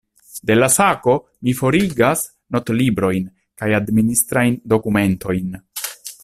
[0.49, 1.13] De la sako,
[1.47, 2.23] mi forigas
[2.57, 3.29] notlibrojn
[3.63, 5.55] kaj administrajn dokumentojn.